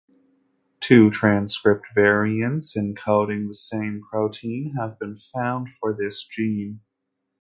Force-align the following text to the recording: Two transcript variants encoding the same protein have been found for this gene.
Two 0.79 1.11
transcript 1.11 1.85
variants 1.93 2.75
encoding 2.75 3.47
the 3.49 3.53
same 3.53 4.01
protein 4.09 4.73
have 4.75 4.97
been 4.97 5.15
found 5.15 5.69
for 5.73 5.93
this 5.95 6.25
gene. 6.25 6.81